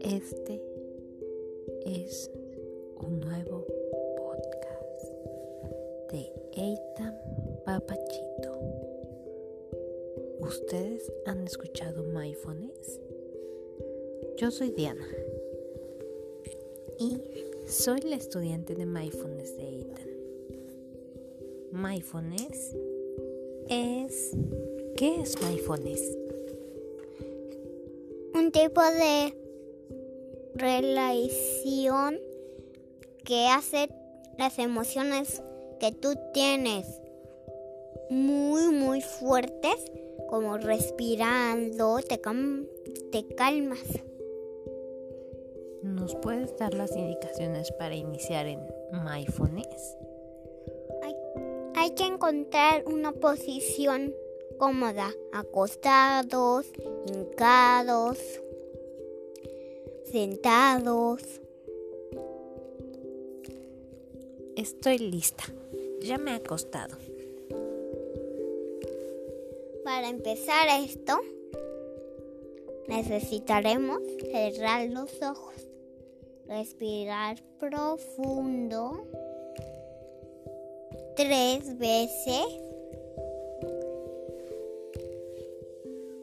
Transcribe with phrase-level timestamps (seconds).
[0.00, 0.62] Este
[1.84, 2.30] es
[2.96, 3.66] un nuevo
[4.16, 5.02] podcast
[6.12, 7.14] de Eitan
[7.66, 8.58] Papachito.
[10.40, 13.00] ¿Ustedes han escuchado Mindfulness?
[14.38, 15.06] Yo soy Diana
[16.98, 17.20] y
[17.66, 20.07] soy la estudiante de Mindfulness de Eitan.
[21.72, 22.74] Mindfulness
[23.68, 24.36] es...
[24.96, 26.16] ¿Qué es Mindfulness?
[28.34, 29.34] Un tipo de
[30.54, 32.18] relación
[33.24, 33.88] que hace
[34.38, 35.42] las emociones
[35.78, 36.86] que tú tienes
[38.10, 39.92] muy muy fuertes
[40.28, 42.20] como respirando te,
[43.12, 43.84] te calmas
[45.82, 48.60] ¿Nos puedes dar las indicaciones para iniciar en
[49.04, 49.96] mindfulness?
[51.88, 54.14] Hay, que encontrar una posición
[54.58, 56.66] cómoda, acostados,
[57.06, 58.18] hincados,
[60.04, 61.22] sentados.
[64.54, 65.44] Estoy lista.
[66.02, 66.98] Ya me he acostado.
[69.82, 71.18] Para empezar esto,
[72.86, 75.54] necesitaremos cerrar los ojos,
[76.46, 79.06] respirar profundo
[81.18, 82.46] tres veces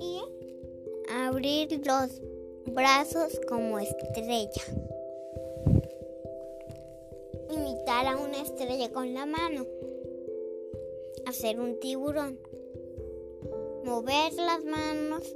[0.00, 0.20] y
[1.10, 2.22] abrir los
[2.66, 4.62] brazos como estrella.
[7.50, 9.66] Imitar a una estrella con la mano.
[11.26, 12.38] Hacer un tiburón.
[13.82, 15.34] Mover las manos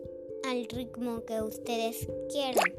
[0.48, 2.72] al ritmo que ustedes quieran.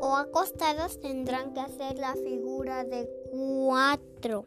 [0.00, 4.44] O acostados tendrán que hacer la figura de cuatro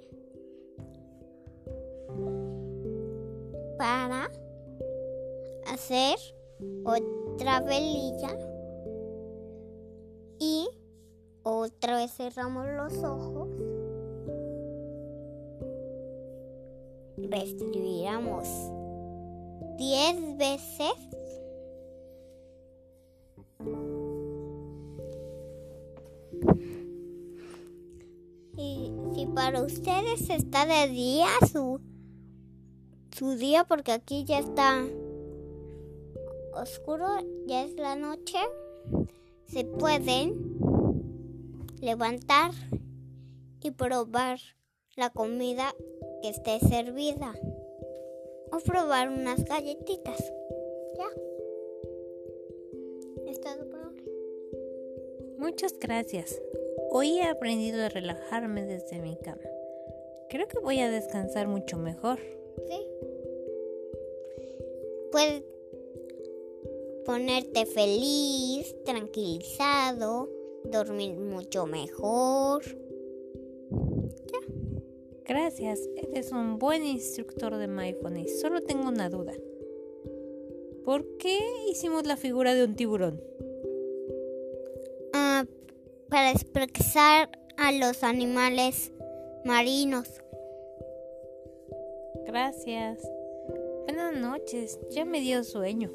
[3.78, 4.30] para
[5.68, 6.18] hacer
[6.84, 8.38] otra velilla
[10.40, 10.68] y
[11.44, 13.50] otra vez cerramos los ojos.
[17.18, 18.47] Respiramos
[19.78, 20.94] diez veces
[29.39, 31.79] para ustedes está de día su,
[33.17, 34.85] su día, porque aquí ya está
[36.53, 37.07] oscuro,
[37.47, 38.38] ya es la noche,
[39.47, 40.59] se pueden
[41.79, 42.51] levantar
[43.63, 44.39] y probar
[44.97, 45.73] la comida
[46.21, 47.33] que esté servida
[48.51, 50.19] o probar unas galletitas.
[50.97, 51.07] Ya.
[53.25, 53.39] Es.
[55.38, 56.41] Muchas gracias.
[56.91, 59.41] Hoy he aprendido a relajarme desde mi cama.
[60.29, 62.19] Creo que voy a descansar mucho mejor.
[62.67, 62.88] Sí.
[65.12, 65.44] Puedes
[67.06, 70.29] ponerte feliz, tranquilizado,
[70.66, 72.63] dormir mucho mejor.
[74.31, 74.39] Ya.
[75.25, 78.39] Gracias, eres un buen instructor de mindfulness.
[78.39, 79.34] Solo tengo una duda.
[80.85, 81.39] ¿Por qué
[81.69, 83.22] hicimos la figura de un tiburón?
[86.09, 88.92] Para expresar a los animales
[89.46, 90.09] marinos.
[92.25, 93.00] Gracias.
[93.86, 94.80] Buenas noches.
[94.92, 95.92] Ya me dio sueño.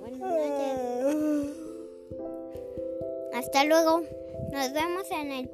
[0.00, 1.56] Buenas noches.
[3.34, 4.02] Hasta luego.
[4.52, 5.50] Nos vemos en el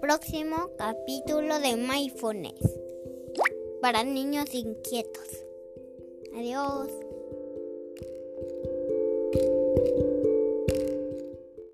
[0.00, 2.78] próximo capítulo de Mindfulness
[3.80, 5.44] para niños inquietos.
[6.34, 7.03] Adiós.